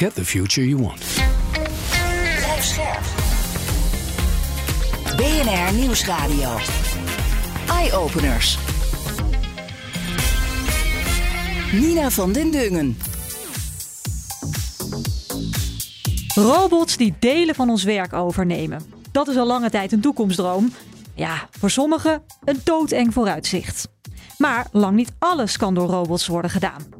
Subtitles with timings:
[0.00, 1.04] Get the future you want.
[2.36, 3.00] Blijf scherp.
[5.16, 6.56] BNR Nieuwsradio.
[7.68, 8.58] Eye-openers.
[11.72, 12.98] Nina van den Dungen.
[16.34, 18.82] Robots die delen van ons werk overnemen.
[19.12, 20.72] Dat is al lange tijd een toekomstdroom.
[21.14, 23.88] Ja, voor sommigen een doodeng vooruitzicht.
[24.38, 26.99] Maar lang niet alles kan door robots worden gedaan.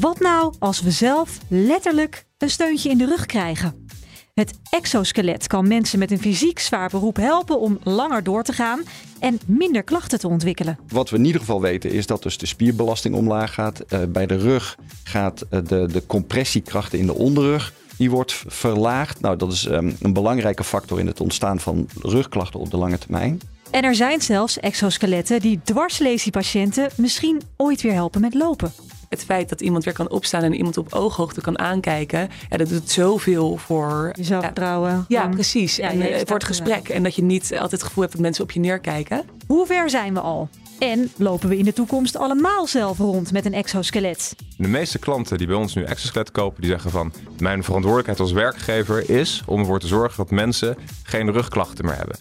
[0.00, 3.86] Wat nou als we zelf letterlijk een steuntje in de rug krijgen?
[4.34, 8.82] Het exoskelet kan mensen met een fysiek zwaar beroep helpen om langer door te gaan
[9.18, 10.78] en minder klachten te ontwikkelen.
[10.88, 13.84] Wat we in ieder geval weten is dat dus de spierbelasting omlaag gaat.
[13.88, 19.20] Uh, bij de rug gaat uh, de, de compressiekrachten in de onderrug die wordt verlaagd.
[19.20, 22.98] Nou, dat is um, een belangrijke factor in het ontstaan van rugklachten op de lange
[22.98, 23.40] termijn.
[23.70, 28.72] En er zijn zelfs exoskeletten die dwarslesiepatiënten misschien ooit weer helpen met lopen.
[29.08, 32.68] Het feit dat iemand weer kan opstaan en iemand op ooghoogte kan aankijken, ja, dat
[32.68, 35.04] doet zoveel voor je zelfvertrouwen.
[35.08, 35.76] Ja, ja, precies.
[35.76, 36.88] Ja, en uh, voor het gesprek.
[36.88, 39.24] En dat je niet altijd het gevoel hebt dat mensen op je neerkijken.
[39.46, 40.48] Hoe ver zijn we al?
[40.78, 44.34] En lopen we in de toekomst allemaal zelf rond met een exoskelet?
[44.56, 48.32] De meeste klanten die bij ons nu exoskelet kopen, die zeggen van mijn verantwoordelijkheid als
[48.32, 52.18] werkgever is om ervoor te zorgen dat mensen geen rugklachten meer hebben.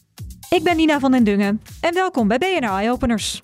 [0.49, 3.41] Ik ben Nina van den Dungen en welkom bij BNR Eye Openers.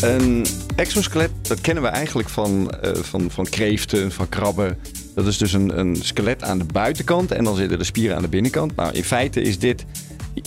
[0.00, 4.78] Een exoskelet, dat kennen we eigenlijk van, uh, van, van kreeften, van krabben.
[5.14, 8.22] Dat is dus een, een skelet aan de buitenkant en dan zitten de spieren aan
[8.22, 8.76] de binnenkant.
[8.76, 9.84] Nou, in feite is dit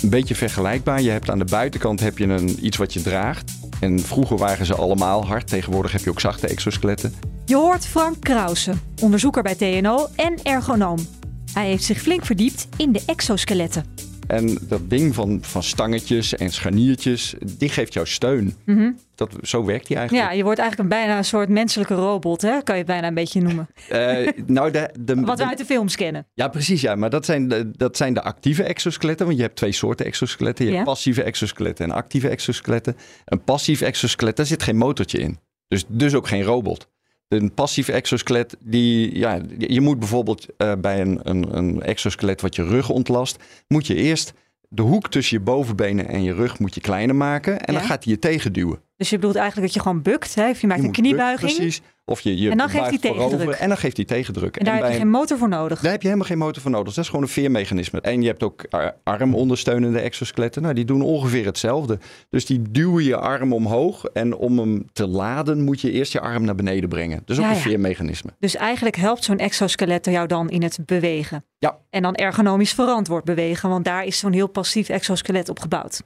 [0.01, 1.01] een beetje vergelijkbaar.
[1.01, 3.51] Je hebt aan de buitenkant heb je een, iets wat je draagt.
[3.79, 5.47] En vroeger waren ze allemaal hard.
[5.47, 7.13] Tegenwoordig heb je ook zachte exoskeletten.
[7.45, 11.07] Je hoort Frank Krause, onderzoeker bij TNO en ergonoom.
[11.53, 14.12] Hij heeft zich flink verdiept in de exoskeletten.
[14.27, 18.55] En dat ding van, van stangetjes en scharniertjes, die geeft jou steun.
[18.65, 18.97] Mm -hmm.
[19.15, 20.27] dat, zo werkt die eigenlijk.
[20.27, 22.61] Ja, je wordt eigenlijk een, bijna een soort menselijke robot, hè?
[22.63, 23.67] kan je het bijna een beetje noemen.
[23.91, 26.27] Uh, nou de, de, Wat we uit de films kennen.
[26.33, 26.81] Ja, precies.
[26.81, 26.95] Ja.
[26.95, 29.25] Maar dat zijn, de, dat zijn de actieve exoskeletten.
[29.25, 30.65] Want je hebt twee soorten exoskeletten.
[30.65, 30.83] Je ja.
[30.83, 32.95] passieve exoskeletten en actieve exoskeletten.
[33.25, 35.39] Een passief exoskelet, daar zit geen motortje in.
[35.67, 36.87] Dus, dus ook geen robot.
[37.33, 42.55] Een passief exoskelet, die, ja, je moet bijvoorbeeld uh, bij een, een, een exoskelet wat
[42.55, 44.33] je rug ontlast, moet je eerst
[44.69, 47.59] de hoek tussen je bovenbenen en je rug moet je kleiner maken.
[47.59, 47.79] En ja.
[47.79, 48.81] dan gaat hij je tegenduwen.
[48.97, 50.35] Dus je bedoelt eigenlijk dat je gewoon bukt.
[50.35, 50.49] Hè?
[50.49, 51.51] Of je maakt je een kniebuiging.
[51.51, 51.81] Bukt, precies.
[52.05, 53.55] Of je, je en dan geeft hij tegendruk.
[53.55, 54.57] En dan geeft hij tegendruk.
[54.57, 55.79] En daar en heb je geen motor voor nodig.
[55.79, 56.93] Daar heb je helemaal geen motor voor nodig.
[56.93, 58.01] Dat is gewoon een veermechanisme.
[58.01, 58.65] En je hebt ook
[59.03, 60.61] armondersteunende exoskeletten.
[60.61, 61.99] Nou, die doen ongeveer hetzelfde.
[62.29, 64.05] Dus die duwen je arm omhoog.
[64.05, 67.21] En om hem te laden moet je eerst je arm naar beneden brengen.
[67.25, 68.31] Dus ook ja, een veermechanisme.
[68.39, 71.45] Dus eigenlijk helpt zo'n exoskelet jou dan in het bewegen.
[71.57, 71.77] Ja.
[71.89, 73.69] En dan ergonomisch verantwoord bewegen.
[73.69, 76.01] Want daar is zo'n heel passief exoskelet op gebouwd.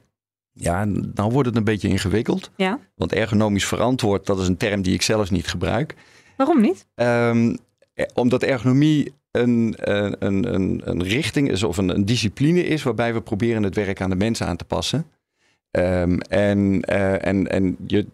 [0.60, 2.50] Ja, nou wordt het een beetje ingewikkeld.
[2.56, 2.78] Ja.
[2.94, 5.94] Want ergonomisch verantwoord, dat is een term die ik zelf niet gebruik.
[6.36, 6.86] Waarom niet?
[6.94, 7.56] Um,
[8.14, 13.20] omdat ergonomie een, een, een, een richting is of een, een, discipline is waarbij we
[13.20, 15.06] proberen het werk aan de mensen aan te passen.
[15.70, 16.58] Um, en
[16.92, 18.06] uh, en, en je,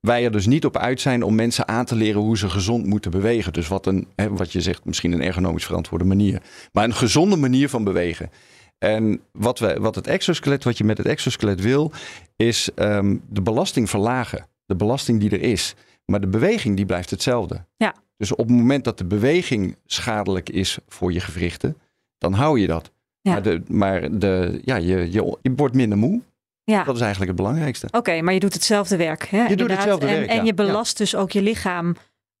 [0.00, 2.86] wij er dus niet op uit zijn om mensen aan te leren hoe ze gezond
[2.86, 3.52] moeten bewegen.
[3.52, 6.42] Dus wat, een, hè, wat je zegt, misschien een ergonomisch verantwoorde manier.
[6.72, 8.30] Maar een gezonde manier van bewegen.
[8.78, 11.92] En wat, we, wat het exoskelet, wat je met het exoskelet wil,
[12.36, 14.46] is um, de belasting verlagen.
[14.66, 15.74] De belasting die er is.
[16.04, 17.64] Maar de beweging die blijft hetzelfde.
[17.76, 17.94] Ja.
[18.16, 21.76] Dus op het moment dat de beweging schadelijk is voor je gewrichten,
[22.18, 22.90] dan hou je dat.
[23.20, 23.32] Ja.
[23.32, 26.20] Maar, de, maar de, ja, je, je, je wordt minder moe.
[26.64, 26.84] Ja.
[26.84, 27.86] Dat is eigenlijk het belangrijkste.
[27.86, 29.24] Oké, okay, maar je doet hetzelfde werk.
[29.24, 29.36] Hè?
[29.36, 29.68] Je Inderdaad.
[29.68, 30.30] doet hetzelfde en, werk.
[30.30, 30.42] En ja.
[30.42, 31.04] je belast ja.
[31.04, 31.96] dus ook je lichaam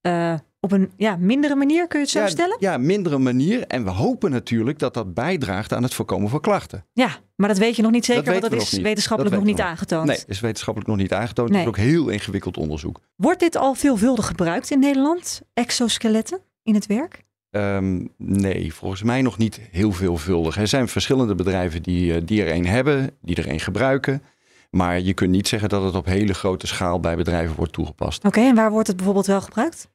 [0.06, 2.56] uh, op een ja, mindere manier, kun je het zo ja, stellen?
[2.60, 3.66] Ja, mindere manier.
[3.66, 6.84] En we hopen natuurlijk dat dat bijdraagt aan het voorkomen van klachten.
[6.92, 9.44] Ja, maar dat weet je nog niet zeker, dat want dat is nog wetenschappelijk dat
[9.44, 9.70] nog niet nog.
[9.70, 10.06] aangetoond.
[10.06, 11.50] Nee, is wetenschappelijk nog niet aangetoond.
[11.50, 11.58] Nee.
[11.58, 13.00] Het is ook heel ingewikkeld onderzoek.
[13.16, 17.24] Wordt dit al veelvuldig gebruikt in Nederland, exoskeletten, in het werk?
[17.50, 20.58] Um, nee, volgens mij nog niet heel veelvuldig.
[20.58, 24.22] Er zijn verschillende bedrijven die, die er een hebben, die er een gebruiken.
[24.70, 28.18] Maar je kunt niet zeggen dat het op hele grote schaal bij bedrijven wordt toegepast.
[28.18, 29.88] Oké, okay, en waar wordt het bijvoorbeeld wel gebruikt?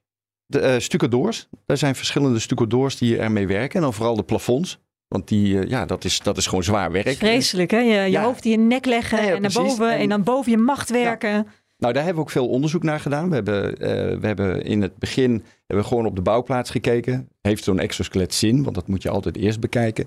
[0.52, 1.48] De uh, stucadoors.
[1.66, 3.76] Er zijn verschillende stucadoors die ermee werken.
[3.76, 4.80] En dan vooral de plafonds.
[5.08, 7.18] Want die, uh, ja, dat is, dat is gewoon zwaar werk.
[7.18, 7.78] Vreselijk, hè?
[7.80, 8.24] Je, je Ja.
[8.24, 10.58] hoofd in je nek leggen Ja, ja, en naar boven en, En- dan boven je
[10.58, 11.48] macht werken.
[11.78, 13.30] Nou, daar hebben we ook veel onderzoek naar gedaan.
[13.30, 17.30] We hebben, eh, we hebben in het begin hebben we gewoon op de bouwplaats gekeken.
[17.42, 18.64] Heeft zo'n exoskelet zin?
[18.64, 20.06] Want dat moet je altijd eerst bekijken.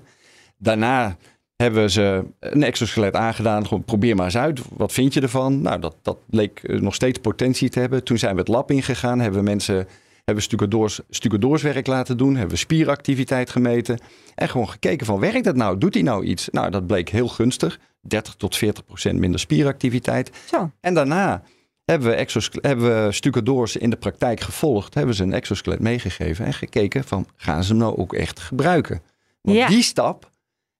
[0.57, 1.17] Daarna
[1.55, 3.67] hebben we ze een exoskelet aangedaan.
[3.67, 4.59] Gewoon probeer maar eens uit.
[4.77, 5.61] Wat vind je ervan?
[5.61, 8.03] Nou, dat, dat leek eh, nog steeds potentie te hebben.
[8.03, 9.19] Toen zijn we het lab ingegaan.
[9.19, 9.87] Hebben we mensen
[10.25, 12.31] hebben stucadoors, stucadoorswerk laten doen.
[12.35, 13.99] Hebben we spieractiviteit gemeten.
[14.35, 15.77] En gewoon gekeken van werkt dat nou?
[15.77, 16.49] Doet hij nou iets?
[16.49, 17.79] Nou, dat bleek heel gunstig.
[18.01, 20.31] 30 tot 40 procent minder spieractiviteit.
[20.45, 20.71] Zo.
[20.79, 21.43] En daarna
[21.85, 24.93] hebben we, exoskel- hebben we stucadoors in de praktijk gevolgd.
[24.93, 29.01] Hebben ze een exoskelet meegegeven en gekeken van gaan ze hem nou ook echt gebruiken?
[29.41, 29.67] Want Ja.
[29.67, 30.29] die stap,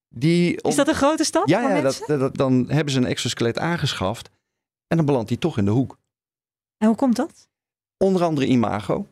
[0.09, 0.61] die...
[0.61, 2.07] Is dat een grote stap ja, ja mensen?
[2.07, 4.29] dat, dat- dan hebben ze een exoskelet aangeschaft
[4.87, 5.97] en dan belandt hij toch in de hoek.
[6.77, 7.47] En hoe komt dat?
[7.97, 9.07] Onder andere imago.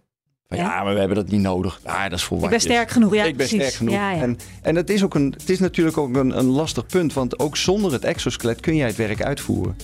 [0.47, 0.63] Van, Ja.
[0.63, 0.83] ja.
[0.83, 1.79] maar we hebben dat niet nodig.
[1.85, 3.13] Ja, dat is voor Ik ben sterk genoeg.
[3.13, 3.59] Ja, ik ben precies.
[3.59, 3.93] sterk genoeg.
[3.93, 4.21] Ja, ja.
[4.21, 7.13] En, en het, is ook een, het is natuurlijk ook een, een lastig punt.
[7.13, 9.75] Want ook zonder het exoskelet kun jij het werk uitvoeren.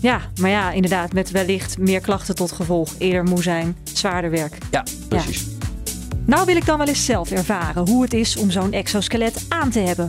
[0.00, 2.94] ja, maar ja, inderdaad, met wellicht meer klachten tot gevolg.
[2.98, 4.58] Eerder moe zijn, zwaarder werk.
[4.70, 5.46] Ja, precies.
[6.26, 9.70] Nou wil ik dan wel eens zelf ervaren hoe het is om zo'n exoskelet aan
[9.70, 10.08] te hebben.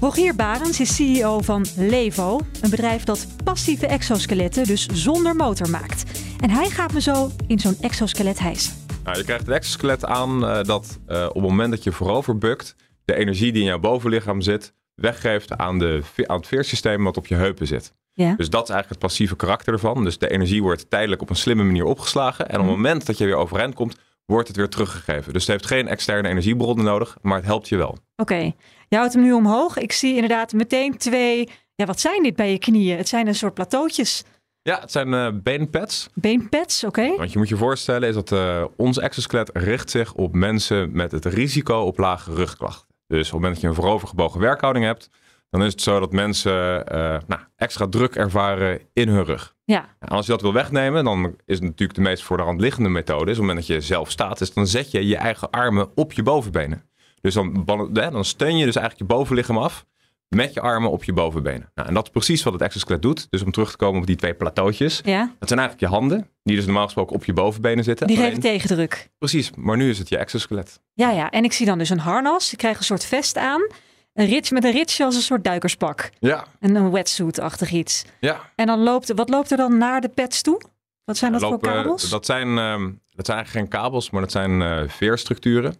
[0.00, 6.02] Rogier Barens is CEO van Levo, een bedrijf dat passieve exoskeletten, dus zonder motor maakt.
[6.40, 8.72] En hij gaat me zo in zo'n exoskelet hijsen.
[9.08, 12.38] Nou, je krijgt een exoskelet aan eh, dat eh, op het moment dat je voorover
[12.38, 17.16] bukt, de energie die in jouw bovenlichaam zit, weggeeft aan, de, aan het veersysteem wat
[17.16, 17.92] op je heupen zit.
[18.12, 18.34] Ja.
[18.36, 20.04] Dus dat is eigenlijk het passieve karakter ervan.
[20.04, 22.48] Dus de energie wordt tijdelijk op een slimme manier opgeslagen.
[22.48, 25.32] En op het moment dat je weer overeind komt, wordt het weer teruggegeven.
[25.32, 27.98] Dus het heeft geen externe energiebronnen nodig, maar het helpt je wel.
[28.16, 28.52] Oké,
[28.88, 29.76] je houdt hem nu omhoog.
[29.78, 31.48] Ik zie inderdaad meteen twee.
[31.74, 32.96] Ja, wat zijn dit bij je knieën?
[32.96, 34.24] Het zijn een soort plateautjes.
[34.68, 36.08] Ja, het zijn eh beenpads.
[36.14, 37.16] Beenpads, oké.
[37.16, 41.12] Wat je moet je voorstellen is dat eh, ons exoskelet richt zich op mensen met
[41.12, 42.86] het risico op lage rugklachten.
[43.06, 45.10] Dus op het moment dat je een voorovergebogen werkhouding hebt,
[45.50, 49.54] dan is het zo dat mensen eh, nou, extra druk ervaren in hun rug.
[49.64, 52.42] Ja, En als je dat wil wegnemen, dan is het natuurlijk de meest voor de
[52.42, 53.30] hand liggende methode.
[53.30, 55.88] Is op het moment dat je zelf staat, is dan zet je je eigen armen
[55.94, 56.82] op je bovenbenen.
[57.20, 59.86] Dus dan, dan steun je dus eigenlijk je bovenlichaam af
[60.28, 61.70] met je armen op je bovenbenen.
[61.74, 63.26] Nou, en dat is precies wat het exoskelet doet.
[63.30, 65.00] Dus om terug te komen op die twee plateautjes.
[65.04, 65.32] ja.
[65.38, 68.06] Dat zijn eigenlijk je handen, die dus normaal gesproken op je bovenbenen zitten.
[68.06, 69.08] Die geven tegendruk.
[69.18, 70.80] Precies, maar nu is het je exoskelet.
[70.94, 71.30] Ja, ja.
[71.30, 72.52] En ik zie dan dus een harnas.
[72.52, 73.66] Ik krijg een soort vest aan.
[74.14, 76.10] Een rits met een ritsje als een soort duikerspak.
[76.18, 78.04] Ja, En een wetsuit-achtig iets.
[78.20, 78.50] ja.
[78.56, 80.60] En dan loopt, wat loopt er dan naar de pads toe?
[81.04, 82.10] Wat zijn dat Lopen- voor kabels?
[82.10, 85.74] Dat zijn, ehm, dat zijn eigenlijk geen kabels, maar dat zijn eh, veerstructuren.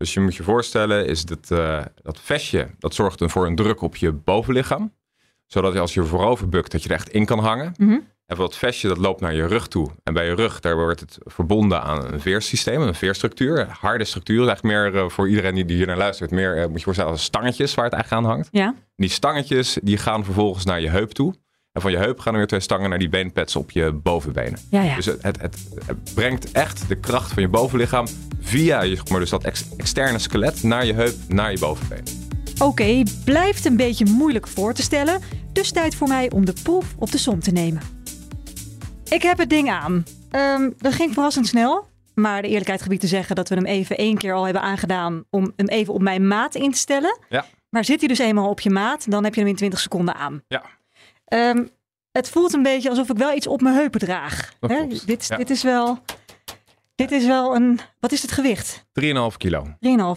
[0.00, 3.54] Dus je moet je voorstellen, is dat, eh, dat vestje, dat zorgt dan voor een
[3.54, 4.92] druk op je bovenlichaam.
[5.46, 7.74] Zodat je als je voorover bukt, dat je er echt in kan hangen.
[7.76, 7.98] Mhm.
[8.26, 9.90] En dat vestje, dat loopt naar je rug toe.
[10.02, 13.66] En bij je rug, daar wordt het verbonden aan een veersysteem, een veerstructuur.
[13.80, 16.30] Harde structuur, eigenlijk meer eh, voor iedereen die die hier naar luistert.
[16.30, 18.48] Meer, eh, moet je voorstellen, als stangetjes waar het eigenlijk aan hangt.
[18.50, 21.34] Ja, Die stangetjes, die gaan vervolgens naar je heup toe.
[21.72, 24.58] En van je heup gaan er weer twee stangen naar die beenpads op je bovenbenen.
[24.70, 24.94] ja, ja.
[24.96, 25.56] Dus het, het, het,
[25.86, 28.06] het brengt echt de kracht van je bovenlichaam
[28.40, 32.04] via je, zeg maar, dus dat ex- externe skelet naar je heup, naar je bovenbeen.
[32.62, 35.20] Oké, blijft een beetje moeilijk voor te stellen.
[35.52, 37.82] Dus tijd voor mij om de proef op de som te nemen.
[39.08, 40.04] Ik heb het ding aan.
[40.30, 41.88] Ehm, dat ging verrassend snel.
[42.14, 45.24] Maar de eerlijkheid gebied te zeggen dat we hem even één keer al hebben aangedaan
[45.30, 47.18] om hem even op mijn maat in te stellen.
[47.28, 47.46] Ja.
[47.68, 50.14] Maar zit hij dus eenmaal op je maat, dan heb je hem in 20 seconden
[50.14, 50.42] aan.
[50.48, 50.62] Ja.
[51.30, 51.64] Ehm,
[52.12, 54.52] het voelt een beetje alsof ik wel iets op mijn heupen draag.
[54.60, 54.86] Hè?
[55.06, 55.36] Dit, ja.
[55.36, 55.98] dit is wel.
[56.94, 57.80] Dit is wel een.
[58.00, 58.84] Wat is het gewicht?
[59.00, 59.66] 3,5 kilo.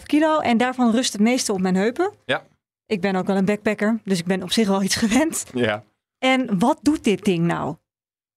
[0.00, 0.38] 3,5 kilo.
[0.38, 2.12] En daarvan rust het meeste op mijn heupen.
[2.24, 2.42] Ja.
[2.86, 5.44] Ik ben ook wel een backpacker, dus ik ben op zich wel iets gewend.
[5.54, 5.84] Ja.
[6.18, 7.62] En wat doet dit ding nou?
[7.64, 7.78] Nou, op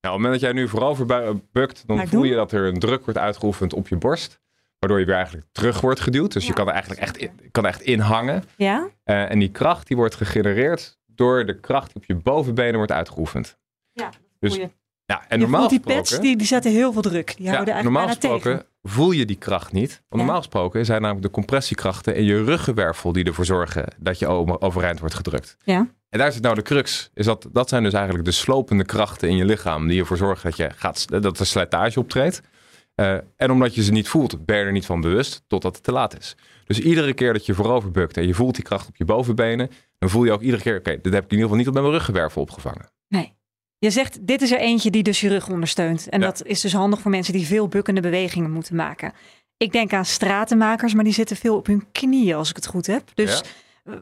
[0.02, 2.30] het moment dat jij nu voorover bu- bukt, dan voel doen.
[2.30, 4.40] je dat er een druk wordt uitgeoefend op je borst.
[4.80, 6.34] Waardoor je weer eigenlijk terug wordt geduwd.
[6.34, 8.44] Dus je kan er eigenlijk echt in, kan echt in hangen.
[8.58, 8.88] Ja?
[9.04, 12.92] Eh, en die kracht die wordt gegenereerd door de kracht die op je bovenbenen wordt
[12.92, 13.58] uitgeoefend.
[13.92, 14.10] Ja,
[14.40, 14.60] Dus-.
[15.06, 16.02] Ja, en je normaal die gesproken...
[16.02, 17.36] pads, die, die zetten heel veel druk.
[17.38, 18.66] Die houden Ja, eigenlijk normaal gesproken tegen.
[18.84, 19.90] voel je die kracht niet.
[19.90, 20.18] Want Ja.
[20.18, 24.28] normaal gesproken zijn namelijk de compressiekrachten in je ruggenwervel die ervoor zorgen dat je
[24.62, 25.58] overeind wordt gedrukt.
[25.64, 25.88] Ja.
[26.10, 27.10] En daar zit nou de crux.
[27.14, 30.50] Is dat, dat zijn dus eigenlijk de slopende krachten in je lichaam die ervoor zorgen
[30.50, 32.42] dat, je gaat, dat er slijtage optreedt.
[32.96, 35.84] Eh, en omdat je ze niet voelt, ben je er niet van bewust totdat het
[35.84, 36.36] te laat is.
[36.66, 39.70] Dus iedere keer dat je voorover bukt en je voelt die kracht op je bovenbenen,
[39.98, 41.74] dan voel je ook iedere keer, oké, dit heb ik in ieder geval niet op
[41.74, 42.92] mijn ruggenwervel opgevangen.
[43.08, 43.36] Nee.
[43.80, 46.10] Je zegt, dit is er eentje die dus je rug ondersteunt.
[46.10, 46.26] En Ja.
[46.26, 49.14] dat is dus handig voor mensen die veel bukkende bewegingen moeten maken.
[49.58, 52.88] Ik denk aan stratenmakers, maar die zitten veel op hun knieën als ik het goed
[52.88, 53.10] heb.
[53.14, 53.42] Dus
[53.84, 54.02] Ja.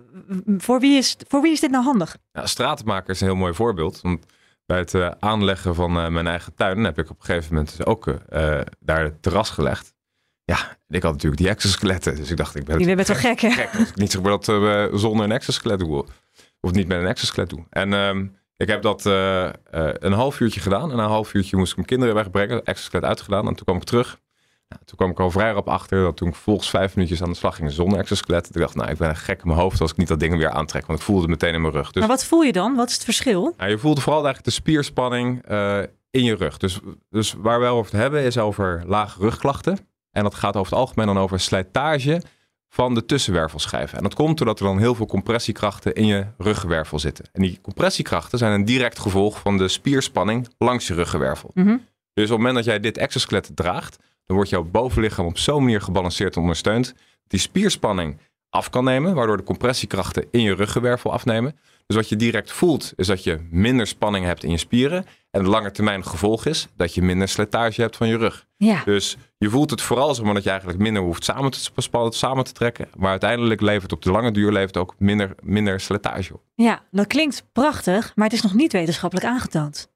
[0.58, 2.18] voor, wie is, voor wie is dit nou handig?
[2.32, 4.02] Ja, stratenmaker is een heel mooi voorbeeld.
[4.02, 4.26] Want
[4.66, 7.78] bij het eh, aanleggen van eh, mijn eigen tuin heb ik op een gegeven moment
[7.78, 9.94] dus ook eh, daar het terras gelegd.
[10.46, 12.16] Ja, ik had natuurlijk die exoskeletten.
[12.16, 13.50] Dus ik dacht, ik ben Je bent toch gek, hè?
[13.50, 16.06] gek als ik niet zeg maar dat eh, zonder een exoskelet doe.
[16.62, 17.64] Of niet met een exoskelet doe.
[17.70, 18.26] En ehm,
[18.58, 20.92] Ik heb dat eh, eh, een half uurtje gedaan.
[20.92, 22.64] En na een half uurtje moest ik mijn kinderen wegbrengen.
[22.64, 23.48] Exoskelet uitgedaan.
[23.48, 24.20] En toen kwam ik terug.
[24.70, 27.30] Nou, toen kwam ik al vrij op achter dat toen ik vervolgens vijf minuutjes aan
[27.30, 28.48] de slag ging zonder exoskelet.
[28.48, 30.38] Ik dacht, nou, ik ben een gek in mijn hoofd als ik niet dat ding
[30.38, 30.86] weer aantrek.
[30.86, 31.92] Want ik voelde het meteen in mijn rug.
[31.92, 32.76] Dus Maar wat voel je dan?
[32.76, 33.54] Wat is het verschil?
[33.58, 35.46] nou, je voelt vooral eigenlijk de spierspanning
[36.12, 36.58] in je rug.
[36.58, 39.78] Dus, dus waar we over het hebben is over lage rugklachten.
[40.16, 42.22] En dat gaat over het algemeen dan over slijtage
[42.70, 43.98] van de tussenwervelschijven.
[43.98, 47.26] En dat komt doordat er dan heel veel compressiekrachten in je ruggenwervel zitten.
[47.32, 51.52] En die compressiekrachten zijn een direct gevolg van de spierspanning langs je ruggenwervel.
[51.54, 51.78] Mhm.
[52.14, 55.64] Dus op het moment dat jij dit exoskelet draagt, dan wordt jouw bovenlichaam op zo'n
[55.64, 56.96] manier gebalanceerd en ondersteund, dat
[57.28, 58.18] die spierspanning
[58.50, 61.56] af kan nemen, waardoor de compressiekrachten in je ruggenwervel afnemen.
[61.88, 65.06] Dus wat je direct voelt, is dat je minder spanning hebt in je spieren.
[65.36, 68.46] En lange termijn gevolg is dat je minder slijtage hebt van je rug.
[68.58, 68.82] Ja.
[68.84, 72.14] Dus je voelt het vooral zeg maar, dat je eigenlijk minder hoeft samen te, spannen,
[72.14, 72.88] samen te trekken.
[72.98, 76.42] Maar uiteindelijk levert op de lange duur levert ook minder, minder slijtage op.
[76.54, 79.92] ja, dat klinkt prachtig, maar het is nog niet wetenschappelijk aangetoond.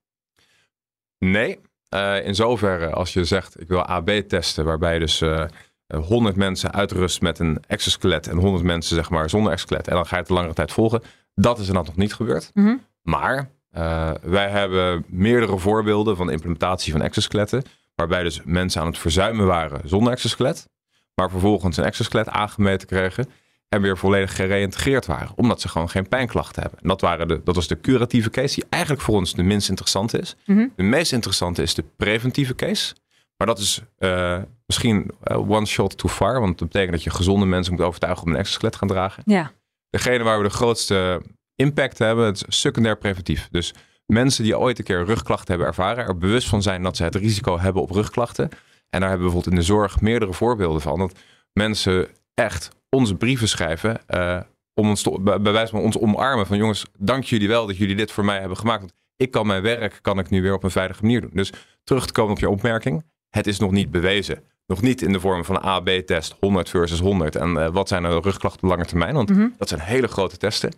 [1.17, 5.45] Nee, eh, in zoverre als je zegt ik wil AB testen, waarbij je dus eh,
[5.87, 9.87] eh, 100 mensen uitrust met een exoskelet en 100 mensen zeg maar zonder exoskelet.
[9.87, 11.01] En dan ga je het de langere tijd volgen.
[11.35, 12.51] Dat is inderdaad nog niet gebeurd.
[12.53, 12.75] Mhm.
[13.01, 17.63] Maar eh, wij hebben meerdere voorbeelden van de implementatie van exoskeletten.
[17.95, 20.67] Waarbij dus mensen aan het verzuimen waren zonder exoskelet.
[21.15, 23.29] Maar vervolgens een exoskelet aangemeten kregen.
[23.69, 25.31] En weer volledig gereïntegreerd waren.
[25.35, 26.79] Omdat ze gewoon geen pijnklachten hebben.
[26.81, 28.55] En dat, waren de, dat was de curatieve case.
[28.55, 30.35] Die eigenlijk voor ons de minst interessante is.
[30.45, 30.67] Mhm.
[30.75, 32.95] De meest interessante is de preventieve case.
[33.37, 36.39] Maar dat is eh, misschien eh, one shot too far.
[36.39, 39.23] Want dat betekent dat je gezonde mensen moet overtuigen om een exoskelet te gaan dragen.
[39.25, 39.51] Ja.
[39.89, 41.21] Degene waar we de grootste
[41.59, 43.47] impact hebben, het is secundair preventief.
[43.51, 43.73] Dus
[44.05, 47.15] mensen die ooit een keer rugklachten hebben ervaren, er bewust van zijn dat ze het
[47.15, 48.49] risico hebben op rugklachten.
[48.89, 50.99] En daar hebben we bijvoorbeeld in de zorg meerdere voorbeelden van.
[50.99, 51.19] Dat
[51.53, 54.07] mensen echt onze brieven schrijven.
[54.07, 54.39] eh,
[54.73, 56.47] om ons te, bij wijze van ons omarmen.
[56.47, 58.79] Van jongens, dank jullie wel dat jullie dit voor mij hebben gemaakt.
[58.79, 61.29] Want ik kan mijn werk kan ik nu weer op een veilige manier doen.
[61.33, 61.51] Dus
[61.83, 63.03] terug te komen op je opmerking.
[63.29, 64.43] Het is nog niet bewezen.
[64.67, 67.35] Nog niet in de vorm van een A-B-test 100 versus 100.
[67.35, 69.13] En eh, wat zijn de rugklachten op lange termijn?
[69.13, 69.47] Want Mhm.
[69.57, 70.71] dat zijn hele grote testen.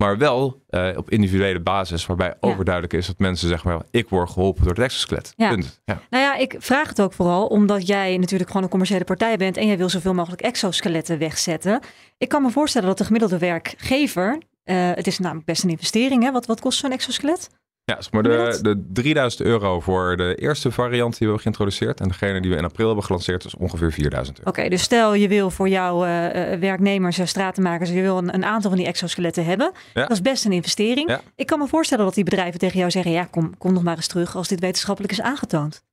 [0.00, 4.30] Maar wel eh, op individuele basis, waarbij overduidelijk is dat mensen zeggen: maar, ik word
[4.30, 5.32] geholpen door het exoskelet.
[5.36, 5.48] Ja.
[5.48, 5.80] Punt.
[5.84, 6.00] Ja.
[6.10, 9.56] Nou ja, ik vraag het ook vooral omdat jij natuurlijk gewoon een commerciële partij bent
[9.56, 11.80] en jij wil zoveel mogelijk exoskeletten wegzetten.
[12.18, 16.22] Ik kan me voorstellen dat de gemiddelde werkgever, eh, het is namelijk best een investering,
[16.22, 16.32] hè?
[16.32, 17.48] Wat, wat kost zo'n exoskelet?
[17.90, 22.00] Ja, zeg maar de, de 3000 euro voor de eerste variant die we hebben geïntroduceerd.
[22.00, 24.50] En degene die we in april hebben gelanceerd is ongeveer 4000 euro.
[24.50, 28.34] Oké, dus stel je wil voor jouw eh, eh, werknemers, eh, stratenmakers, je wil een,
[28.34, 29.72] een aantal van die exoskeletten hebben.
[29.94, 30.00] Ja.
[30.00, 31.08] Dat is best een investering.
[31.08, 31.20] Ja.
[31.34, 33.96] Ik kan me voorstellen dat die bedrijven tegen jou zeggen, ja, kom, kom nog maar
[33.96, 35.84] eens terug als dit wetenschappelijk is aangetoond.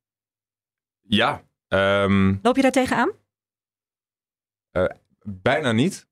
[1.01, 3.11] Ja, ehm, Loop je daar tegenaan?
[5.23, 6.07] bijna niet.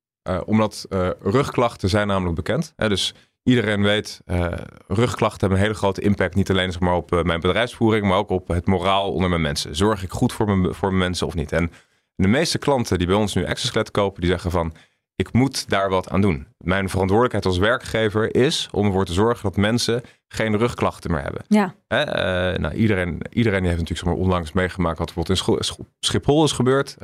[0.46, 0.86] Omdat
[1.22, 2.74] rugklachten zijn namelijk bekend.
[2.76, 3.14] Hè, dus
[3.46, 4.48] iedereen weet, eh,
[4.88, 6.36] rugklachten hebben een hele grote impact.
[6.36, 9.42] Niet alleen zeg maar, op eh, mijn bedrijfsvoering, maar ook op het moraal onder mijn
[9.42, 9.76] mensen.
[9.76, 11.52] Zorg ik goed voor mijn, voor mijn mensen of niet?
[11.52, 11.72] En
[12.16, 14.74] de meeste klanten die bij ons nu exoskelet kopen, die zeggen van...
[15.16, 16.48] ik moet daar wat aan doen.
[16.58, 21.44] Mijn verantwoordelijkheid als werkgever is om ervoor te zorgen dat mensen geen rugklachten meer hebben.
[21.48, 21.76] Ja.
[21.88, 25.86] Hè, eh, nou, iedereen, iedereen die heeft natuurlijk zeg maar, onlangs meegemaakt wat bijvoorbeeld in
[26.00, 26.98] Schiphol is gebeurd.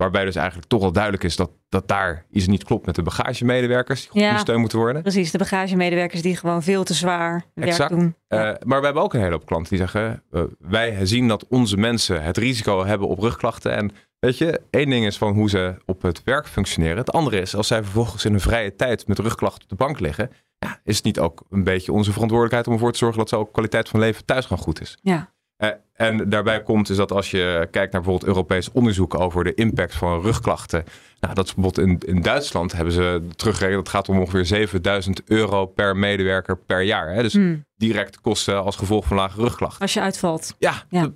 [0.00, 3.02] Waarbij dus eigenlijk toch wel duidelijk is dat, dat daar iets niet klopt met de
[3.02, 4.00] bagagemedewerkers.
[4.00, 4.26] Die goed Ja.
[4.26, 5.02] ondersteund moeten worden.
[5.02, 7.90] Precies, de bagagemedewerkers die gewoon veel te zwaar werk Exact.
[7.90, 8.14] doen.
[8.28, 8.56] Eh, Ja.
[8.64, 11.76] maar we hebben ook een hele hoop klanten die zeggen: eh, wij zien dat onze
[11.76, 13.72] mensen het risico hebben op rugklachten.
[13.76, 16.96] En weet je, één ding is van hoe ze op het werk functioneren.
[16.96, 20.00] Het andere is als zij vervolgens in hun vrije tijd met rugklachten op de bank
[20.00, 20.30] liggen.
[20.58, 23.36] Ja, is het niet ook een beetje onze verantwoordelijkheid om ervoor te zorgen dat ze
[23.36, 24.98] ook kwaliteit van leven thuis gaan goed is?
[25.02, 25.32] ja.
[25.60, 29.54] Eh, en daarbij komt is dat als je kijkt naar bijvoorbeeld Europees onderzoek over de
[29.54, 30.84] impact van rugklachten.
[31.20, 33.84] Nou, dat is bijvoorbeeld in, in Duitsland hebben ze teruggerekend.
[33.84, 37.12] Dat gaat om ongeveer 7000 euro per medewerker per jaar.
[37.14, 37.22] Hè?
[37.22, 37.64] Dus Hmm.
[37.76, 39.80] direct kosten als gevolg van lage rugklachten.
[39.80, 40.54] Als je uitvalt.
[40.58, 41.02] Ja, Ja.
[41.02, 41.12] De,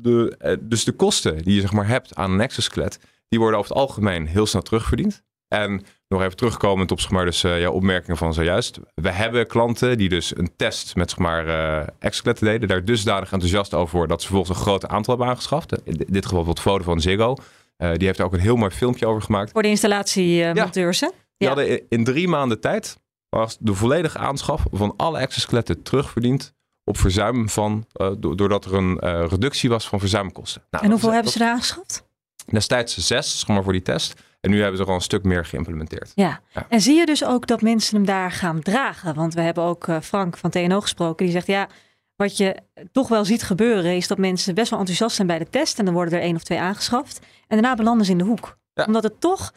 [0.00, 3.58] de, eh, dus de kosten die je zeg maar hebt aan een exoskelet, die worden
[3.58, 5.22] over het algemeen heel snel terugverdiend.
[5.48, 8.78] En nog even terugkomend op zeg maar, dus, eh, jouw opmerkingen van zojuist.
[8.94, 12.68] We hebben klanten die dus een test met zeg maar, eh exoskeletten deden.
[12.68, 15.72] Daar dusdanig enthousiast over worden dat ze vervolgens een groot aantal hebben aangeschaft.
[15.84, 17.34] In dit geval bijvoorbeeld foto van Ziggo.
[17.76, 19.50] Eh, die heeft er ook een heel mooi filmpje over gemaakt.
[19.50, 21.08] Voor de installatiemonteurs, hè?
[21.36, 21.54] Die Ja.
[21.54, 22.98] hadden in- in drie maanden tijd
[23.28, 26.52] was de volledige aanschaf van alle exoskeletten terugverdiend
[26.84, 30.62] op verzuim van, eh, do- doordat er een eh, reductie was van verzuimkosten.
[30.70, 32.06] Nou, En hoeveel hebben ze daar aangeschaft?
[32.46, 34.14] Destijds zes, zeg maar, voor die test.
[34.40, 36.12] En nu hebben ze er al een stuk meer geïmplementeerd.
[36.14, 36.40] Ja.
[36.54, 36.66] Ja.
[36.68, 39.14] En zie je dus ook dat mensen hem daar gaan dragen?
[39.14, 41.24] Want we hebben ook eh, Frank van TNO gesproken.
[41.24, 41.68] Die zegt ja,
[42.16, 42.56] wat je
[42.92, 45.78] toch wel ziet gebeuren is dat mensen best wel enthousiast zijn bij de test.
[45.78, 47.18] En dan worden er één of twee aangeschaft.
[47.46, 48.58] En daarna belanden ze in de hoek.
[48.74, 48.84] Ja.
[48.84, 49.52] Omdat het toch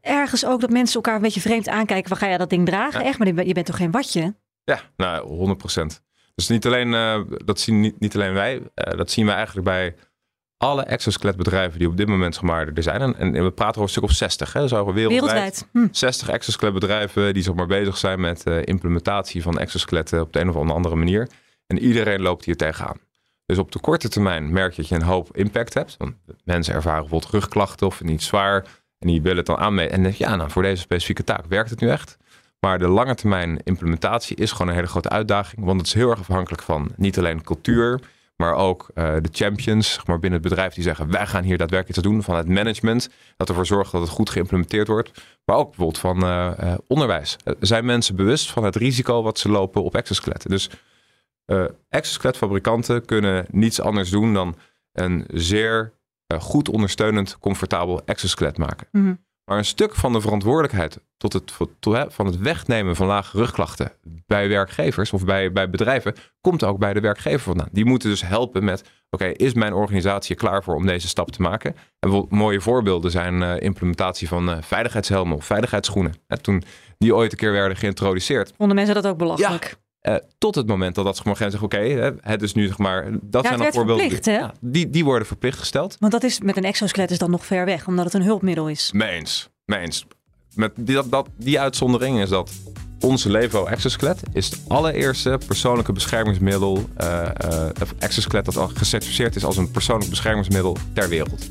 [0.00, 2.08] ergens ook dat mensen elkaar een beetje vreemd aankijken.
[2.08, 3.00] Van ga je dat ding dragen?
[3.00, 3.06] Ja.
[3.06, 4.34] Echt, maar je bent- toch geen watje?
[4.64, 6.02] Ja, nou, 100 procent.
[6.34, 9.66] Dus niet alleen, eh, dat zien niet, niet alleen wij, eh, dat zien we eigenlijk
[9.66, 9.94] bij
[10.56, 13.00] alle exoskeletbedrijven die op dit moment zeg maar, er zijn.
[13.00, 15.10] En, en we praten over een stuk of 60, hè, zo wereldwijd.
[15.10, 15.68] Wereldwijd.
[15.72, 15.86] Hm.
[15.90, 20.48] 60 exoskeletbedrijven die zeg maar, bezig zijn met eh, implementatie van exoskeletten op de een
[20.48, 21.28] of andere manier.
[21.66, 22.98] En iedereen loopt hier tegenaan.
[23.46, 25.94] Dus op de korte termijn merk je dat je een hoop impact hebt.
[25.98, 28.64] Want mensen ervaren bijvoorbeeld rugklachten of niet zwaar.
[28.98, 29.90] En die willen het dan aanmeten.
[29.90, 32.16] En dan denk je, ja, nou, voor deze specifieke taak werkt het nu echt.
[32.60, 35.64] Maar de lange termijn implementatie is gewoon een hele grote uitdaging.
[35.64, 38.00] Want het is heel erg afhankelijk van niet alleen cultuur,
[38.36, 41.58] maar ook eh, de champions zeg maar, binnen het bedrijf die zeggen: wij gaan hier
[41.58, 42.22] daadwerkelijk iets doen.
[42.22, 45.22] Van het management, dat ervoor zorgt dat het goed geïmplementeerd wordt.
[45.44, 47.36] Maar ook bijvoorbeeld van eh, eh, onderwijs.
[47.44, 50.50] Er zijn mensen bewust van het risico wat ze lopen op exoskeletten.
[50.50, 50.70] Dus
[51.88, 54.56] exoskeletfabrikanten kunnen niets anders doen dan
[54.92, 55.92] een zeer
[56.38, 58.88] goed ondersteunend, comfortabel exoskelet maken.
[58.92, 59.14] Mhm.
[59.46, 61.52] Maar een stuk van de verantwoordelijkheid tot het,
[62.08, 63.92] van het wegnemen van lage rugklachten
[64.26, 67.68] bij werkgevers of bij, bij bedrijven komt ook bij de werkgever vandaan.
[67.72, 71.42] Die moeten dus helpen met: oké, is mijn organisatie klaar voor om deze stap te
[71.42, 71.70] maken?
[71.70, 76.14] En bijvoorbeeld mooie voorbeelden zijn eh, implementatie van eh, veiligheidshelmen of veiligheidsschoenen.
[76.40, 76.62] Toen
[76.98, 78.52] die ooit een keer werden geïntroduceerd.
[78.56, 79.76] Vonden mensen dat ook belachelijk?
[80.06, 83.02] Eh, tot het moment dat dat zeg maar, zeggen, oké, het is nu zeg maar,
[83.02, 84.10] dat het zijn dan werd voorbeelden.
[84.10, 84.38] verplicht, hè?
[84.38, 85.96] Ja, die, die worden verplicht gesteld.
[85.98, 88.68] Want dat is met een exoskelet is dan nog ver weg, omdat het een hulpmiddel
[88.68, 88.90] is.
[88.92, 90.06] Meens, meens.
[90.54, 92.50] Met die, dat, dat, die uitzondering is dat
[93.00, 99.36] onze Levo exoskelet is het allereerste persoonlijke beschermingsmiddel, eh eh, of exoskelet dat al gecertificeerd
[99.36, 101.46] is als een persoonlijk beschermingsmiddel ter wereld.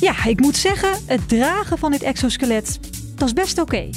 [0.00, 2.80] Ja, ik moet zeggen, het dragen van dit exoskelet,
[3.14, 3.90] dat is best oké.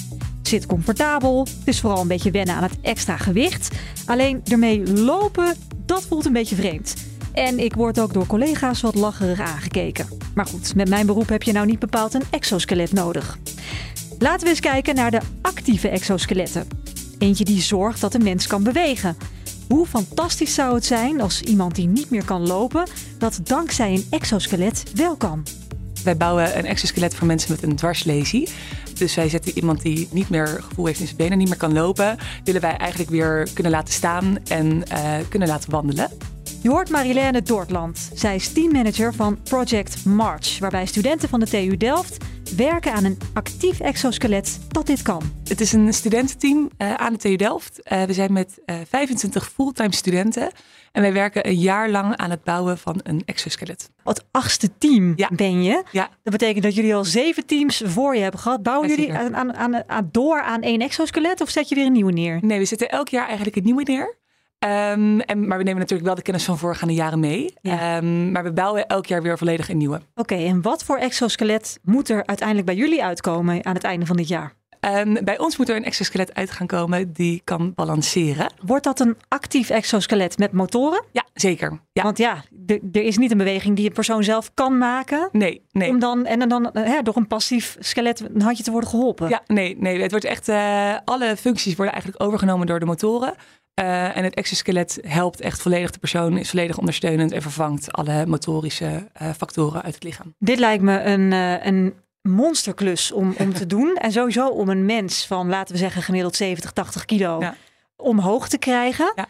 [0.51, 3.75] Zit comfortabel, het is vooral een beetje wennen aan het extra gewicht.
[4.05, 5.55] Alleen ermee lopen,
[5.85, 6.93] dat voelt een beetje vreemd.
[7.33, 10.07] En ik word ook door collega's wat lacherig aangekeken.
[10.35, 13.37] Maar goed, met mijn beroep heb je nou niet bepaald een exoskelet nodig.
[14.19, 16.67] Laten we eens kijken naar de actieve exoskeletten.
[17.17, 19.17] Eentje die zorgt dat de mens kan bewegen.
[19.67, 24.05] Hoe fantastisch zou het zijn als iemand die niet meer kan lopen, dat dankzij een
[24.09, 25.43] exoskelet wel kan?
[26.03, 28.49] Wij bouwen een exoskelet voor mensen met een dwarslesie.
[28.93, 31.73] Dus wij zetten iemand die niet meer gevoel heeft in zijn benen, niet meer kan
[31.73, 36.09] lopen, willen wij eigenlijk weer kunnen laten staan en eh, kunnen laten wandelen.
[36.61, 38.09] Je hoort Marilène Dortland.
[38.13, 42.17] Zij is teammanager van Project March, waarbij studenten van de TU Delft
[42.55, 45.21] werken aan een actief exoskelet dat dit kan.
[45.43, 47.81] Het is een studententeam eh, aan de TU Delft.
[47.83, 50.51] Eh, we zijn met eh, 25 fulltime studenten
[50.91, 53.89] en wij werken een jaar lang aan het bouwen van een exoskelet.
[54.03, 55.29] Het achtste team Ja.
[55.35, 55.83] ben je.
[55.91, 58.63] Ja, Dat betekent dat jullie al zeven teams voor je hebben gehad.
[58.63, 61.85] Bouwen Ja, jullie aan, aan, aan, aan- door aan één exoskelet of zet je weer
[61.85, 62.37] een nieuwe neer?
[62.41, 64.19] nee, we zetten elk jaar eigenlijk een nieuwe neer.
[64.59, 67.53] Ehm, en, maar we nemen natuurlijk wel de kennis van voorgaande jaren mee.
[67.61, 67.95] Ja.
[67.97, 70.01] Ehm, maar we bouwen elk jaar weer volledig een nieuwe.
[70.15, 74.15] Oké, en wat voor exoskelet moet er uiteindelijk bij jullie uitkomen aan het einde van
[74.17, 74.53] dit jaar?
[74.81, 78.53] Ehm, bij ons moet er een exoskelet uit gaan komen die kan balanceren.
[78.65, 81.03] Wordt dat een actief exoskelet met motoren?
[81.11, 81.79] Ja, zeker.
[81.93, 82.03] Ja.
[82.03, 85.29] Want ja, er- is niet een beweging die een persoon zelf kan maken.
[85.31, 85.89] Nee, nee.
[85.89, 89.29] Om dan, en dan hè, door een passief skelet een handje te worden geholpen.
[89.29, 90.01] Ja, nee, nee.
[90.01, 93.33] Het wordt echt, eh, alle functies worden eigenlijk overgenomen door de motoren.
[93.73, 98.25] Eh, en het exoskelet helpt echt volledig de persoon, is volledig ondersteunend en vervangt alle
[98.25, 100.35] motorische eh, factoren uit het lichaam.
[100.39, 101.31] Dit lijkt me een,
[101.67, 103.95] een monsterklus om, om te doen.
[103.95, 107.55] En sowieso om een mens van, laten we zeggen, gemiddeld 70, 80 kilo Ja.
[107.95, 109.11] omhoog te krijgen.
[109.15, 109.27] Ja.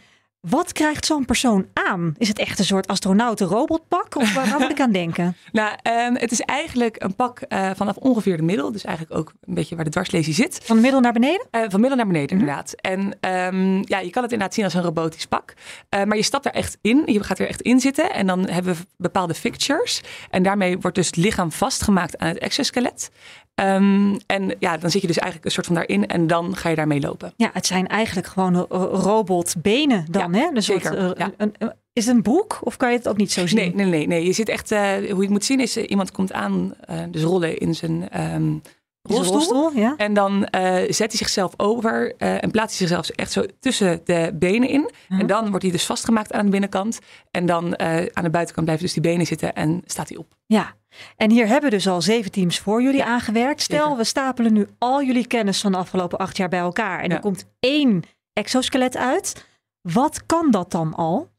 [0.50, 2.16] Wat krijgt zo'n persoon aan?
[2.18, 4.16] Is het echt een soort astronauten-robotpak?
[4.16, 5.36] Of waar, moet ik aan denken?
[5.52, 8.72] Nou, ehm, het is eigenlijk een pak eh, vanaf ongeveer de middel.
[8.72, 10.60] Dus eigenlijk ook een beetje waar de dwarslesie zit.
[10.64, 11.48] Van de middel naar beneden?
[11.52, 12.74] Eh, van middel naar beneden, inderdaad.
[12.74, 15.54] En ehm, ja, je kan het inderdaad zien als een robotisch pak.
[15.90, 17.04] Eh, maar je stapt er echt in.
[17.06, 18.14] Je gaat er echt in zitten.
[18.14, 20.02] En dan hebben we bepaalde fixtures.
[20.30, 23.12] En daarmee wordt dus het lichaam vastgemaakt aan het exoskelet.
[23.56, 26.08] Ehm, en ja, dan zit je dus eigenlijk een soort van daarin.
[26.08, 27.34] En dan ga je daarmee lopen.
[27.38, 28.56] Ja, het zijn eigenlijk gewoon
[28.92, 30.48] robotbenen dan, hè?
[30.54, 31.32] Een soort, zeker, eh, ja.
[31.38, 33.58] een- een- is het een broek of kan je het ook niet zo zien?
[33.60, 34.26] Nee, nee, nee, nee.
[34.26, 36.74] Je zit echt, eh, hoe je het moet zien is, eh, iemand komt aan,
[37.10, 38.54] dus rollen in zijn ehm,
[39.02, 39.34] rolstoel.
[39.34, 39.94] rolstoel, ja?
[39.98, 44.02] En dan eh, zet hij zichzelf over eh, en plaatst hij zichzelf echt zo tussen
[44.06, 44.92] de benen in.
[45.08, 45.20] Mhm.
[45.20, 47.00] En dan wordt hij dus vastgemaakt aan de binnenkant.
[47.32, 50.36] En dan eh, aan de buitenkant blijven dus die benen zitten en staat hij op.
[50.46, 50.74] Ja,
[51.18, 53.62] en hier hebben dus al zeven teams voor jullie aangewerkt.
[53.62, 53.98] Stel, zeker.
[53.98, 57.00] we stapelen nu al jullie kennis van de afgelopen acht jaar bij elkaar.
[57.00, 57.16] En Ja.
[57.16, 59.46] er komt één exoskelet uit.
[59.82, 61.30] Wat kan dat dan al?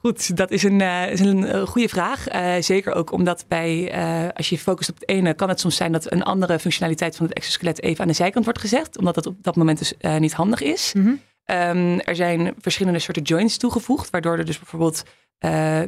[0.00, 2.28] Goed, dat is een, eh, is een eh, goede vraag.
[2.28, 3.92] Eh, zeker ook omdat bij,
[4.34, 7.26] als je focust op het ene, kan het soms zijn dat een andere functionaliteit van
[7.26, 8.98] het exoskelet even aan de zijkant wordt gezegd.
[8.98, 10.92] Omdat dat op dat moment dus niet handig is.
[10.92, 11.12] Mhm.
[11.44, 15.02] Ehm, er zijn verschillende soorten joints toegevoegd, waardoor er dus bijvoorbeeld,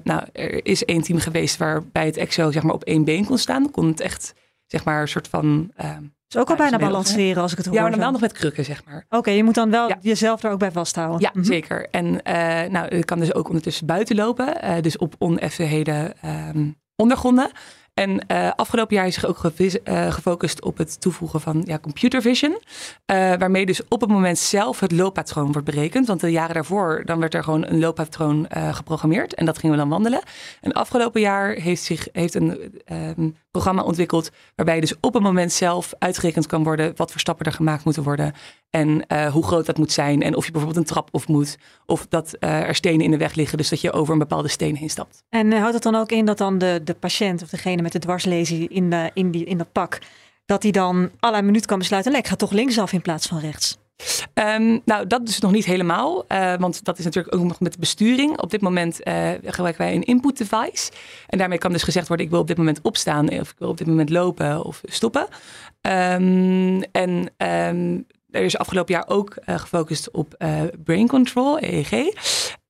[0.05, 3.39] nou, er is één team geweest waarbij het exo zeg maar op één been kon
[3.39, 3.71] staan.
[3.71, 4.35] Kon het echt,
[4.67, 5.73] zeg maar, een soort van,
[6.33, 7.75] Dus ook al bijna is balanceren als ik het hoor.
[7.75, 9.05] Ja, maar dan wel nog met krukken, zeg maar.
[9.09, 9.99] Oké, je moet dan wel Ja.
[10.01, 11.21] jezelf er ook bij vasthouden.
[11.21, 11.45] Ja, Mhm.
[11.45, 11.89] zeker.
[11.91, 14.63] En eh, nou, ik kan dus ook ondertussen buiten lopen.
[14.63, 17.51] eh, dus op oneffenheden ehm ondergronden.
[17.95, 22.23] En eh, afgelopen jaar is zich ook eh, gefocust op het toevoegen van ja, computer
[22.23, 22.61] vision.
[23.05, 26.07] eh, waarmee dus op het moment zelf het looppatroon wordt berekend.
[26.07, 29.35] Want de jaren daarvoor dan werd er gewoon een looppatroon geprogrammeerd.
[29.35, 30.23] En dat gingen we dan wandelen.
[30.61, 34.31] En afgelopen jaar heeft zich heeft een ehm, programma ontwikkeld.
[34.57, 38.03] Waarbij dus op het moment zelf uitgerekend kan worden wat voor stappen er gemaakt moeten
[38.03, 38.33] worden.
[38.73, 40.23] En eh, hoe groot dat moet zijn.
[40.23, 41.59] En of je bijvoorbeeld een trap op moet.
[41.87, 43.59] Of dat eh, er stenen in de weg liggen.
[43.59, 45.23] Dus dat je over een bepaalde steen heen stapt.
[45.29, 47.93] En eh, houdt het dan ook in dat dan de, de patiënt of degene met
[47.93, 49.99] de dwarslesie in, de, in, die, in dat pak,
[50.45, 53.39] dat die dan à minuut kan besluiten, nee, ik ga toch linksaf in plaats van
[53.39, 53.79] rechts.
[54.35, 56.25] Ehm, nou, dat dus nog niet helemaal.
[56.59, 58.41] want dat is natuurlijk ook nog met de besturing.
[58.41, 58.97] Op dit moment
[59.45, 60.91] gebruiken wij een input device.
[61.27, 63.31] En daarmee kan dus gezegd worden, ik wil op dit moment opstaan.
[63.31, 65.27] Of ik wil op dit moment lopen of stoppen.
[65.81, 67.99] Ehm, en ehm,
[68.33, 71.91] er is afgelopen jaar ook eh, gefocust op eh, brain control, EEG.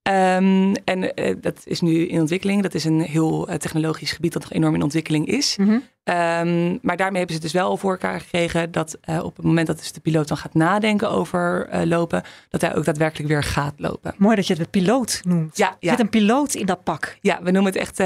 [0.03, 2.63] Ehm, en eh, dat is nu in ontwikkeling.
[2.63, 5.57] Dat is een heel technologisch gebied dat nog enorm in ontwikkeling is.
[6.05, 9.67] Ehm, maar daarmee hebben ze het dus wel voor elkaar gekregen dat op het moment
[9.67, 13.75] dat dus de piloot dan gaat nadenken over lopen, dat hij ook daadwerkelijk weer gaat
[13.77, 14.15] lopen.
[14.19, 15.57] Mooi dat je het piloot noemt.
[15.57, 15.91] Ja, ja.
[15.91, 17.17] zit een piloot in dat pak.
[17.21, 17.97] ja, we noemen het echt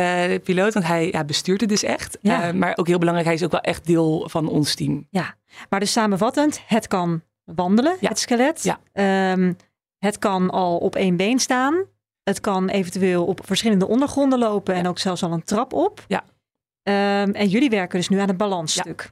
[0.42, 2.19] piloot, want hij ja, bestuurt het dus echt.
[2.21, 2.49] Ja.
[2.49, 5.07] Eh, maar ook heel belangrijk, hij is ook wel echt deel van ons team.
[5.11, 5.35] Ja,
[5.69, 7.23] maar dus samenvattend, het kan
[7.55, 8.09] wandelen, Ja.
[8.09, 8.63] het skelet.
[8.63, 8.79] Ja.
[8.93, 9.53] Ehm,
[9.99, 11.85] het kan al op één been staan.
[12.23, 16.05] Het kan eventueel op verschillende ondergronden lopen en ook zelfs al een trap op.
[16.09, 16.25] Ja.
[16.83, 19.11] Ehm, en jullie werken dus nu aan het balansstuk.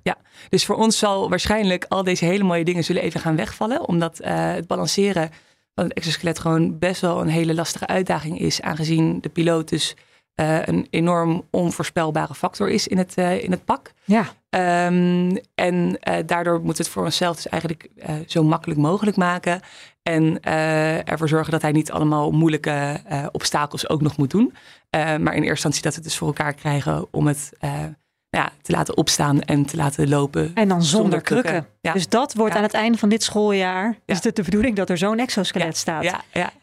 [0.49, 3.89] Dus voor ons zal waarschijnlijk al deze hele mooie dingen zullen even gaan wegvallen.
[3.89, 5.31] Omdat eh, het balanceren
[5.75, 8.61] van het exoskelet gewoon best wel een hele lastige uitdaging is.
[8.61, 9.97] Aangezien de piloot dus
[10.35, 13.93] eh, een enorm onvoorspelbare factor is in het, eh, in het pak.
[14.05, 14.25] Ja.
[14.51, 19.17] Ehm, en eh, daardoor moeten we het voor onszelf dus eigenlijk eh, zo makkelijk mogelijk
[19.17, 19.61] maken.
[20.03, 23.01] En eh, ervoor zorgen dat hij niet allemaal moeilijke
[23.33, 24.55] obstakels ook nog moet doen.
[24.91, 28.53] Maar in eerste instantie dat we het dus voor elkaar krijgen om het nou ja,
[28.63, 30.51] te laten opstaan en te laten lopen.
[30.55, 31.51] En dan zonder, Zonder krukken.
[31.51, 31.73] krukken.
[31.81, 31.93] Ja.
[31.93, 32.59] Dus dat wordt Ja.
[32.59, 33.87] aan het einde van dit schooljaar.
[33.87, 34.15] Ja.
[34.15, 36.17] Is het de bedoeling dat er zo'n exoskelet staat?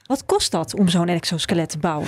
[0.05, 2.07] Wat kost dat om zo'n exoskelet te bouwen?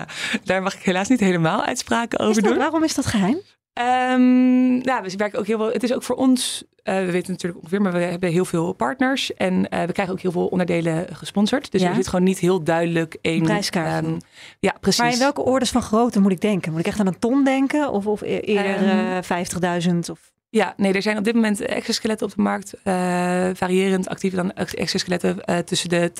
[0.44, 2.58] Daar mag ik helaas niet helemaal uitspraken over dat, doen.
[2.60, 3.40] waarom is dat geheim?
[3.74, 5.72] Ehm, nou, we werken ook heel veel.
[5.72, 6.64] Het is ook voor ons.
[6.82, 9.34] eh, we weten natuurlijk ongeveer, maar we hebben heel veel partners.
[9.34, 11.72] En eh, we krijgen ook heel veel onderdelen gesponsord.
[11.72, 11.88] Dus Ja.
[11.88, 13.42] er zit gewoon niet heel duidelijk één.
[13.42, 14.04] prijskaart.
[14.04, 14.16] ehm,
[14.58, 15.00] ja, precies.
[15.00, 16.70] Maar in welke orders van grootte moet ik denken?
[16.70, 17.90] Moet ik echt aan een ton denken?
[17.90, 20.10] Of, of e- eerder Ehm, eh, 50.000?
[20.10, 20.32] Of...
[20.54, 22.74] Ja, nee, er zijn op dit moment exoskeletten op de markt.
[22.82, 26.10] eh, variërend actief dan ex- exoskeletten eh, tussen de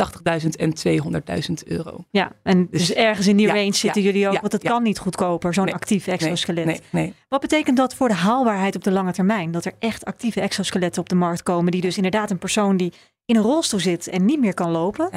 [0.42, 2.04] 80.000 en 200.000 euro.
[2.10, 4.32] Ja, en dus, Dus- ergens in die ja, range zitten ja, jullie ook.
[4.34, 6.64] ja, want het kan niet goedkoper, zo'n Nee, actief exoskelet.
[6.64, 7.14] Nee, nee.
[7.28, 9.50] Wat betekent dat voor de haalbaarheid op de lange termijn?
[9.50, 11.72] Dat er echt actieve exoskeletten op de markt komen.
[11.72, 12.92] Die dus inderdaad een persoon die
[13.24, 15.10] in een rolstoel zit en niet meer kan lopen.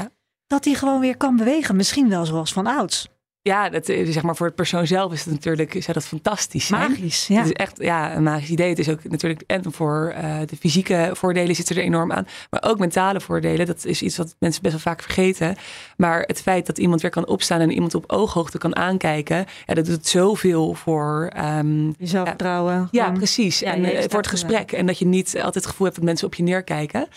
[0.48, 1.76] Dat die gewoon weer kan bewegen.
[1.76, 3.08] Misschien wel zoals van ouds.
[3.48, 6.70] Ja, dat, eh, zeg maar voor het persoon zelf is het natuurlijk zou dat fantastisch.
[6.70, 7.38] Magisch, ja.
[7.38, 8.70] Het is echt ja, een magisch idee.
[8.70, 12.28] Het is ook natuurlijk en voor eh, de fysieke voordelen zitten er enorm aan.
[12.50, 13.66] Maar ook mentale voordelen.
[13.66, 15.56] Dat is iets wat mensen best wel vaak vergeten.
[15.98, 19.46] Maar het feit dat iemand weer kan opstaan en iemand op ooghoogte kan aankijken.
[19.66, 21.30] Ja, dat doet zoveel voor.
[21.34, 22.88] ehm, Je zelfvertrouwen.
[22.92, 23.60] ja, precies.
[23.60, 24.72] ja, en je eh, voor het gesprek.
[24.72, 27.08] En dat je niet altijd het gevoel hebt dat mensen op je neerkijken.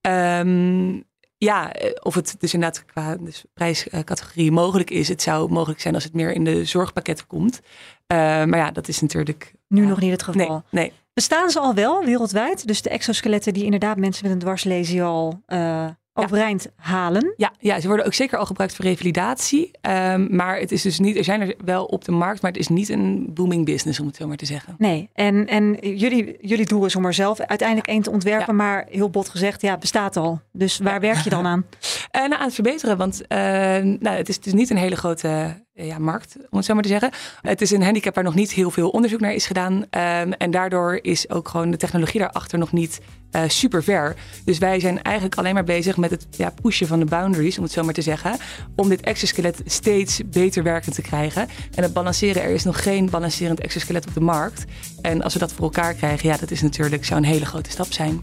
[0.00, 0.92] Ehm,
[1.38, 5.08] ja, eh, of het dus inderdaad qua dus prijscategorie mogelijk is.
[5.08, 7.60] Het zou mogelijk zijn als het meer in de zorgpakketten komt.
[8.06, 9.52] Eh, maar ja, dat is natuurlijk...
[9.68, 10.64] Nu nog niet het geval.
[10.70, 10.92] Nee, nee.
[11.14, 12.66] Bestaan ze al wel wereldwijd?
[12.66, 17.34] Dus de exoskeletten die inderdaad mensen met een dwarslesie al eh, overeind halen.
[17.36, 19.70] Ja, ja, ze worden ook zeker al gebruikt voor revalidatie.
[19.80, 22.60] Ehm, maar het is dus niet, er zijn er wel op de markt, maar het
[22.60, 24.74] is niet een booming business, om het zo maar te zeggen.
[24.78, 28.56] Nee, en, en jullie, jullie doel is om er zelf uiteindelijk één te ontwerpen.
[28.56, 28.62] Ja.
[28.62, 30.40] Maar heel bot gezegd, ja, bestaat al.
[30.52, 31.64] Dus waar werk je dan aan?
[32.10, 35.63] Eh, nou, aan het verbeteren, want eh, nou, het, is, is niet een hele grote
[35.74, 37.10] ja, markt, om het zo maar te zeggen.
[37.40, 39.84] Het is een handicap waar nog niet heel veel onderzoek naar is gedaan.
[39.90, 44.16] Ehm, en daardoor is ook gewoon de technologie daarachter nog niet eh, super ver.
[44.44, 47.62] Dus wij zijn eigenlijk alleen maar bezig met het ja, pushen van de boundaries, om
[47.62, 48.36] het zo maar te zeggen.
[48.76, 51.48] Om dit exoskelet steeds beter werkend te krijgen.
[51.74, 54.64] En het balanceren, er is nog geen balancerend exoskelet op de markt.
[55.02, 57.70] En als we dat voor elkaar krijgen, ja, dat is natuurlijk, zou een hele grote
[57.70, 58.22] stap zijn.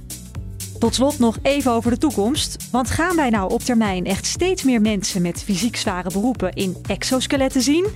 [0.82, 2.70] Tot slot nog even over de toekomst.
[2.72, 6.76] Want gaan wij nou op termijn echt steeds meer mensen met fysiek zware beroepen in
[6.88, 7.88] exoskeletten zien?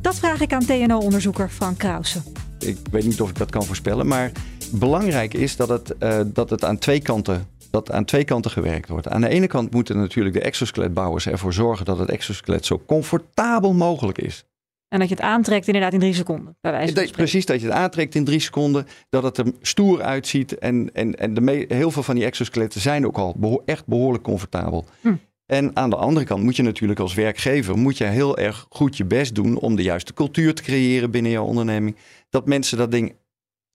[0.00, 2.22] Dat vraag ik aan TNO-onderzoeker Frank Krause.
[2.58, 4.32] Ik weet niet of ik dat kan voorspellen, maar
[4.70, 8.88] belangrijk is dat het, eh, dat het aan twee kanten dat aan twee kanten gewerkt
[8.88, 9.08] wordt.
[9.08, 13.72] Aan de ene kant moeten natuurlijk de exoskeletbouwers ervoor zorgen dat het exoskelet zo comfortabel
[13.72, 14.44] mogelijk is.
[14.92, 16.56] En dat je het aantrekt inderdaad in drie seconden.
[16.60, 18.86] Bij wijze van precies, dat je het aantrekt in drie seconden.
[19.08, 20.58] Dat het er stoer uitziet.
[20.58, 23.86] En, en, en de me- heel veel van die exoskeletten zijn ook al beho- echt
[23.86, 24.84] behoorlijk comfortabel.
[25.00, 25.14] Hm.
[25.46, 27.78] En aan de andere kant moet je natuurlijk als werkgever...
[27.78, 31.32] moet je heel erg goed je best doen om de juiste cultuur te creëren binnen
[31.32, 31.96] jouw onderneming.
[32.30, 33.14] Dat mensen dat ding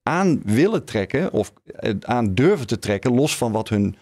[0.03, 3.13] aan willen trekken of eh, aan durven te trekken...
[3.13, 3.95] los van wat hun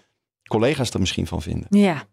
[0.48, 1.68] collega's er misschien van vinden.
[1.70, 2.04] Ja.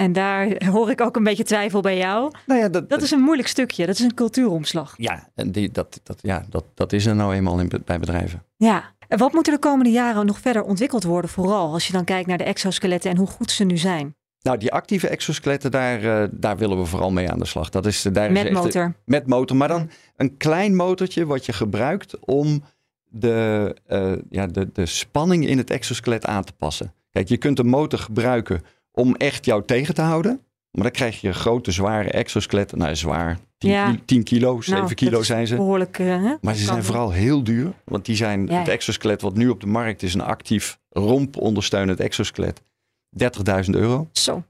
[0.00, 2.30] En daar hoor ik ook een beetje twijfel bij jou.
[2.46, 3.86] Nou ja, dat, Dat is een moeilijk stukje.
[3.86, 4.94] Dat is een cultuuromslag.
[4.96, 8.42] ja, en die, dat, dat, ja dat, dat is er nou eenmaal in, bij bedrijven.
[8.56, 8.94] Ja.
[9.08, 11.30] En wat moet er de komende jaren nog verder ontwikkeld worden?
[11.30, 14.14] Vooral als je dan kijkt naar de exoskeletten en hoe goed ze nu zijn.
[14.42, 17.70] Nou, die actieve exoskeletten, daar, eh, daar willen we vooral mee aan de slag.
[17.70, 18.94] Dat is, daar Met motor.
[19.04, 22.64] Met motor, maar dan een klein motortje wat je gebruikt om
[23.04, 26.94] de, eh, ja, de, de spanning in het exoskelet aan te passen.
[27.10, 28.62] Kijk, je kunt een motor gebruiken
[29.00, 30.40] om echt jou tegen te houden.
[30.70, 32.78] Maar dan krijg je grote, zware exoskeletten.
[32.78, 33.38] Nou, zwaar.
[33.58, 33.96] 10, Ja.
[34.04, 35.56] 10 kilo, 7 Nou, kilo zijn ze.
[35.56, 35.98] Behoorlijk.
[35.98, 36.34] eh, hè?
[36.40, 37.72] Maar ze zijn Kan- vooral heel duur.
[37.84, 38.58] Want die zijn, Ja.
[38.58, 42.62] het exoskelet wat nu op de markt is, een actief romp ondersteunend exoskelet.
[43.10, 44.08] 30.000 euro.
[44.12, 44.42] Zo.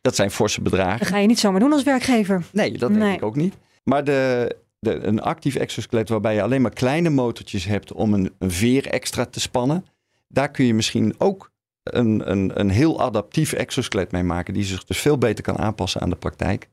[0.00, 0.98] Dat zijn forse bedragen.
[0.98, 2.44] Dat ga je niet zomaar doen als werkgever.
[2.52, 2.98] Nee, dat Nee.
[3.00, 3.54] denk ik ook niet.
[3.84, 8.32] Maar de, de, een actief exoskelet waarbij je alleen maar kleine motortjes hebt om een,
[8.38, 9.84] een veer extra te spannen.
[10.28, 11.50] Daar kun je misschien ook
[11.82, 14.54] een, een, een heel adaptief exoskelet mee maken.
[14.54, 16.68] Die zich dus veel beter kan aanpassen aan de praktijk.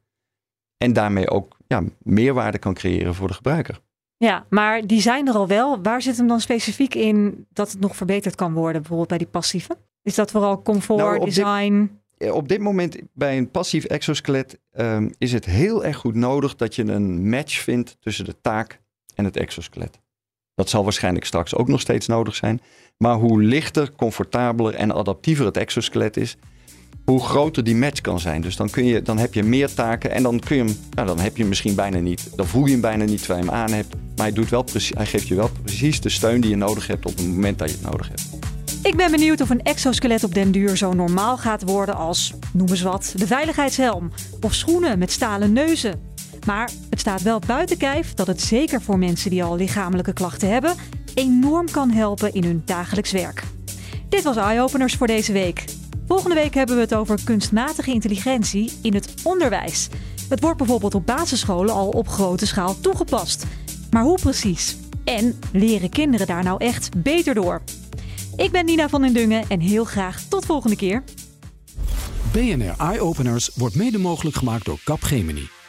[0.78, 3.82] En daarmee ook ja, meerwaarde kan creëren voor de gebruiker.
[4.18, 5.82] Ja, maar die zijn er al wel.
[5.82, 8.82] Waar zit hem dan specifiek in dat het nog verbeterd kan worden?
[8.82, 9.78] Bijvoorbeeld bij die passieve?
[10.02, 12.02] Is dat vooral comfort, Nou, op design?
[12.32, 16.76] Op dit moment bij een passief exoskelet ehm, is het heel erg goed nodig dat
[16.76, 18.82] je een match vindt tussen de taak
[19.16, 20.00] en het exoskelet.
[20.60, 22.62] Dat zal waarschijnlijk straks ook nog steeds nodig zijn.
[22.98, 26.38] Maar hoe lichter, comfortabeler en adaptiever het exoskelet is,
[27.06, 28.42] hoe groter die match kan zijn.
[28.42, 31.08] Dus dan, kun je, dan heb je meer taken en dan, kun je hem, nou,
[31.08, 32.30] dan heb je misschien bijna niet.
[32.36, 33.94] Dan voel je hem bijna niet terwijl je hem aan hebt.
[33.94, 36.88] Maar hij, doet wel precies, hij geeft je wel precies de steun die je nodig
[36.88, 38.24] hebt op het moment dat je het nodig hebt.
[38.84, 42.68] Ik ben benieuwd of een exoskelet op den duur zo normaal gaat worden als, noem
[42.70, 46.09] eens wat, de veiligheidshelm of schoenen met stalen neuzen.
[46.46, 50.52] Maar het staat wel buiten kijf dat het zeker voor mensen die al lichamelijke klachten
[50.52, 50.76] hebben,
[51.14, 53.44] enorm kan helpen in hun dagelijks werk.
[54.10, 55.66] Dit was Eyeopeners voor deze week.
[56.08, 59.90] Volgende week hebben we het over kunstmatige intelligentie in het onderwijs.
[60.30, 63.46] Het wordt bijvoorbeeld op basisscholen al op grote schaal toegepast.
[63.92, 64.78] Maar hoe precies?
[65.04, 67.62] En leren kinderen daar nou echt beter door?
[68.36, 71.04] Ik ben Nina van den Dungen en heel graag tot volgende keer.
[72.32, 75.59] BNR Eye Openers wordt mede mogelijk gemaakt door Capgemini.